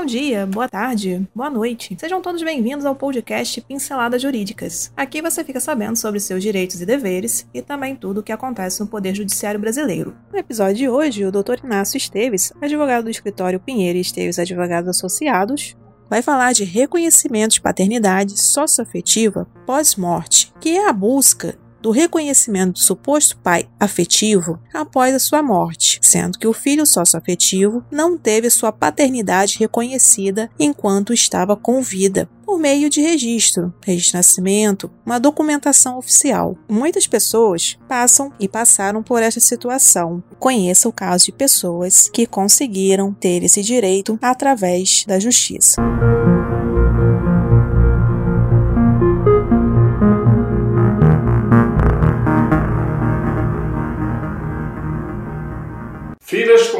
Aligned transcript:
Bom 0.00 0.06
dia, 0.06 0.46
boa 0.46 0.66
tarde, 0.66 1.28
boa 1.34 1.50
noite. 1.50 1.94
Sejam 2.00 2.22
todos 2.22 2.42
bem-vindos 2.42 2.86
ao 2.86 2.94
podcast 2.94 3.60
Pinceladas 3.60 4.22
Jurídicas. 4.22 4.90
Aqui 4.96 5.20
você 5.20 5.44
fica 5.44 5.60
sabendo 5.60 5.94
sobre 5.94 6.18
seus 6.18 6.42
direitos 6.42 6.80
e 6.80 6.86
deveres 6.86 7.46
e 7.52 7.60
também 7.60 7.94
tudo 7.94 8.20
o 8.20 8.22
que 8.22 8.32
acontece 8.32 8.80
no 8.80 8.86
Poder 8.86 9.14
Judiciário 9.14 9.60
Brasileiro. 9.60 10.16
No 10.32 10.38
episódio 10.38 10.76
de 10.76 10.88
hoje, 10.88 11.26
o 11.26 11.30
Dr. 11.30 11.62
Inácio 11.62 11.98
Esteves, 11.98 12.50
advogado 12.62 13.04
do 13.04 13.10
escritório 13.10 13.60
Pinheiro 13.60 13.98
e 13.98 14.00
Esteves 14.00 14.38
Advogados 14.38 14.88
Associados, 14.88 15.76
vai 16.08 16.22
falar 16.22 16.54
de 16.54 16.64
reconhecimento 16.64 17.52
de 17.52 17.60
paternidade 17.60 18.40
socioafetiva 18.40 19.46
pós-morte, 19.66 20.50
que 20.62 20.78
é 20.78 20.88
a 20.88 20.94
busca 20.94 21.58
do 21.80 21.90
reconhecimento 21.90 22.74
do 22.74 22.78
suposto 22.78 23.36
pai 23.38 23.68
afetivo 23.78 24.58
após 24.72 25.14
a 25.14 25.18
sua 25.18 25.42
morte, 25.42 25.98
sendo 26.02 26.38
que 26.38 26.46
o 26.46 26.52
filho 26.52 26.86
socioafetivo 26.86 27.84
não 27.90 28.16
teve 28.16 28.50
sua 28.50 28.72
paternidade 28.72 29.58
reconhecida 29.58 30.50
enquanto 30.58 31.12
estava 31.12 31.56
com 31.56 31.82
vida, 31.82 32.28
por 32.44 32.58
meio 32.58 32.90
de 32.90 33.00
registro, 33.00 33.72
registro 33.80 34.10
de 34.10 34.16
nascimento, 34.16 34.90
uma 35.06 35.20
documentação 35.20 35.98
oficial. 35.98 36.58
Muitas 36.68 37.06
pessoas 37.06 37.78
passam 37.88 38.32
e 38.40 38.48
passaram 38.48 39.02
por 39.02 39.22
essa 39.22 39.38
situação. 39.38 40.22
Conheça 40.38 40.88
o 40.88 40.92
caso 40.92 41.26
de 41.26 41.32
pessoas 41.32 42.08
que 42.08 42.26
conseguiram 42.26 43.12
ter 43.12 43.44
esse 43.44 43.62
direito 43.62 44.18
através 44.20 45.04
da 45.06 45.18
justiça. 45.18 45.80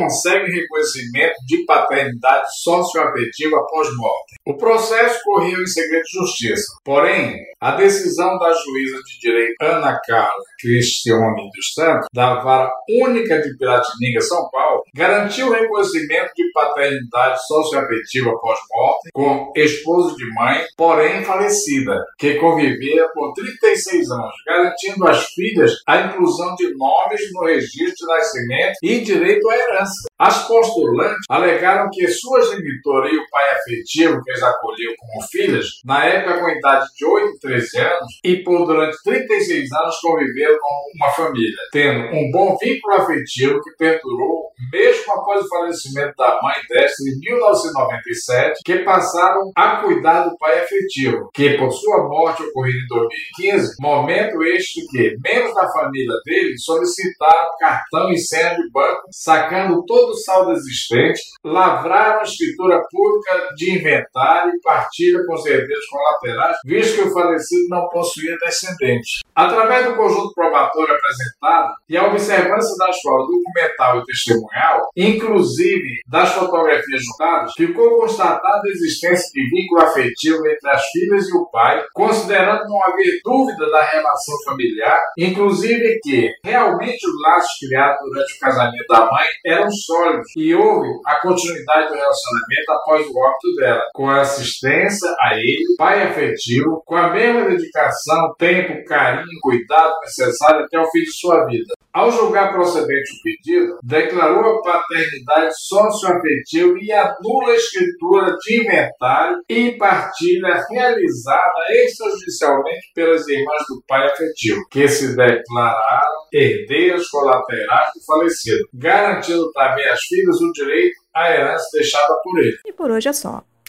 Filhas 0.00 0.20
conseguem 0.20 0.52
reconhecimento 0.52 1.34
de 1.46 1.64
paternidade 1.64 2.46
socioafetiva 2.62 3.56
após 3.58 3.88
morte. 3.96 4.36
O 4.46 4.56
processo 4.56 5.20
correu 5.24 5.60
em 5.60 5.66
segredo 5.66 6.02
de 6.02 6.18
justiça. 6.18 6.64
Porém, 6.84 7.36
a 7.60 7.72
decisão 7.72 8.38
da 8.38 8.52
juíza 8.52 9.02
de 9.04 9.20
direito 9.20 9.54
Ana 9.60 10.00
Carla 10.06 10.42
Cristiane 10.60 11.50
dos 11.54 11.74
Santos, 11.74 12.06
da 12.12 12.40
Vara 12.42 12.70
Única 12.88 13.40
de 13.40 13.56
Piratininga, 13.56 14.20
São 14.20 14.48
Paulo, 14.50 14.82
garantiu 14.94 15.48
o 15.48 15.52
reconhecimento 15.52 16.30
de 16.36 16.50
paternidade 16.52 17.46
socioafetiva 17.46 18.30
após 18.30 18.58
morte 18.70 19.10
com 19.12 19.52
esposo 19.56 20.16
de 20.16 20.26
mãe, 20.34 20.62
porém 20.76 21.24
falecida, 21.24 22.04
que 22.18 22.34
convivia 22.34 23.08
por 23.14 23.32
36 23.34 24.10
anos, 24.10 24.34
garantindo 24.46 25.06
às 25.06 25.24
filhas 25.32 25.72
a 25.86 26.00
inclusão 26.00 26.54
de 26.56 26.74
nomes 26.76 27.20
no 27.32 27.44
registro 27.44 27.94
de 27.94 28.06
nascimento 28.06 28.74
e 28.82 29.00
direito 29.00 29.48
à 29.48 29.56
herança. 29.56 29.89
As 30.18 30.46
postulantes 30.46 31.24
alegaram 31.28 31.88
que 31.90 32.06
sua 32.08 32.42
genitora 32.42 33.08
e 33.08 33.16
o 33.16 33.30
pai 33.30 33.50
afetivo 33.52 34.22
que 34.22 34.30
as 34.32 34.42
acolheu 34.42 34.92
como 34.98 35.26
filhas, 35.28 35.66
na 35.84 36.04
época 36.04 36.40
com 36.40 36.48
idade 36.50 36.86
de 36.96 37.04
8 37.06 37.28
e 37.28 37.38
13 37.40 37.78
anos, 37.78 38.20
e 38.24 38.36
por 38.42 38.66
durante 38.66 38.96
36 39.02 39.72
anos 39.72 39.96
conviveram 40.00 40.58
com 40.58 40.90
uma 40.96 41.10
família, 41.12 41.56
tendo 41.72 42.00
um 42.14 42.30
bom 42.30 42.56
vínculo 42.60 42.94
afetivo 42.94 43.60
que 43.62 43.70
perdurou 43.78 44.49
mesmo 44.72 45.12
após 45.12 45.44
o 45.44 45.48
falecimento 45.48 46.14
da 46.16 46.38
mãe 46.42 46.54
desta 46.68 47.02
em 47.02 47.18
1997, 47.18 48.60
que 48.64 48.78
passaram 48.80 49.50
a 49.56 49.76
cuidar 49.76 50.24
do 50.24 50.36
pai 50.38 50.60
afetivo, 50.60 51.30
que 51.32 51.56
por 51.56 51.70
sua 51.70 52.08
morte 52.08 52.42
ocorrida 52.42 52.78
em 52.78 52.88
2015, 52.88 53.74
momento 53.80 54.42
este 54.42 54.86
que 54.86 55.16
membros 55.22 55.54
da 55.54 55.70
família 55.72 56.14
dele 56.24 56.58
solicitaram 56.58 57.50
cartão 57.58 58.10
e 58.10 58.18
senha 58.18 58.54
de 58.54 58.70
banco, 58.70 59.02
sacando 59.10 59.84
todo 59.84 60.10
o 60.10 60.16
saldo 60.16 60.52
existente, 60.52 61.20
lavraram 61.44 62.20
a 62.20 62.22
escritura 62.22 62.80
pública 62.90 63.54
de 63.54 63.78
inventário 63.78 64.52
e 64.54 64.60
partilha 64.60 65.24
com 65.26 65.34
os 65.34 65.46
herdeiros 65.46 65.86
colaterais, 65.86 66.56
visto 66.64 66.96
que 66.96 67.08
o 67.08 67.12
falecido 67.12 67.68
não 67.68 67.88
possuía 67.88 68.36
descendente. 68.44 69.20
Através 69.34 69.86
do 69.86 69.96
conjunto 69.96 70.34
probatório 70.34 70.94
apresentado 70.94 71.74
e 71.88 71.96
a 71.96 72.06
observância 72.06 72.76
das 72.78 73.00
provas 73.02 73.26
documental 73.26 73.98
e 73.98 74.04
testemunhal, 74.04 74.59
inclusive 74.96 76.00
das 76.06 76.32
fotografias 76.32 77.02
juntadas, 77.02 77.52
ficou 77.56 78.00
constatada 78.00 78.62
a 78.64 78.70
existência 78.70 79.30
de 79.32 79.42
vínculo 79.50 79.82
afetivo 79.82 80.46
entre 80.46 80.70
as 80.70 80.84
filhas 80.86 81.28
e 81.28 81.36
o 81.36 81.46
pai, 81.50 81.82
considerando 81.92 82.68
não 82.68 82.82
haver 82.84 83.20
dúvida 83.24 83.70
da 83.70 83.82
relação 83.84 84.34
familiar, 84.44 84.98
inclusive 85.18 85.98
que 86.02 86.30
realmente 86.44 87.06
os 87.06 87.22
laços 87.22 87.58
criados 87.60 87.98
durante 88.02 88.34
o 88.34 88.38
casamento 88.40 88.86
da 88.88 89.00
mãe 89.00 89.26
eram 89.46 89.70
sólidos 89.70 90.26
e 90.36 90.54
houve 90.54 90.88
a 91.06 91.20
continuidade 91.20 91.88
do 91.88 91.94
relacionamento 91.94 92.72
após 92.72 93.06
o 93.06 93.18
óbito 93.18 93.54
dela, 93.56 93.82
com 93.94 94.08
a 94.08 94.20
assistência 94.20 95.08
a 95.20 95.34
ele, 95.34 95.76
pai 95.76 96.02
afetivo, 96.02 96.82
com 96.84 96.96
a 96.96 97.10
mesma 97.10 97.48
dedicação, 97.48 98.34
tempo, 98.38 98.84
carinho 98.84 99.40
cuidado 99.42 99.94
necessário 100.02 100.64
até 100.64 100.78
o 100.78 100.90
fim 100.90 101.00
de 101.00 101.12
sua 101.12 101.44
vida. 101.46 101.72
Ao 101.92 102.10
julgar 102.10 102.52
procedente 102.52 103.10
o 103.10 103.22
pedido, 103.22 103.78
declarou 103.82 104.58
a 104.58 104.62
paternidade 104.62 105.54
socioafetiva 105.58 106.78
e 106.80 106.92
anula 106.92 107.52
a 107.52 107.56
escritura 107.56 108.36
de 108.36 108.60
inventário 108.60 109.38
e 109.48 109.72
partilha 109.72 110.64
realizada 110.70 111.60
extrajudicialmente 111.84 112.92
pelas 112.94 113.26
irmãs 113.26 113.62
do 113.68 113.82
pai 113.88 114.06
afetivo, 114.06 114.60
que 114.70 114.86
se 114.86 115.16
declararam 115.16 116.20
herdeiras 116.32 117.08
colaterais 117.08 117.88
do 117.94 118.04
falecido, 118.06 118.68
garantindo 118.72 119.50
também 119.52 119.88
às 119.88 120.00
filhas 120.02 120.40
o 120.40 120.52
direito 120.52 120.94
à 121.14 121.30
herança 121.30 121.66
deixada 121.72 122.14
por 122.22 122.38
ele. 122.38 122.56
E 122.66 122.72
por 122.72 122.90
hoje 122.90 123.08
é 123.08 123.12
só. 123.12 123.42